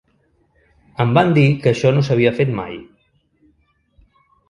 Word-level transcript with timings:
Em 1.05 1.13
van 1.17 1.35
dir 1.35 1.45
que 1.65 1.71
això 1.73 1.93
no 1.99 2.07
s’havia 2.09 2.35
fet 2.43 2.57
mai. 2.63 2.75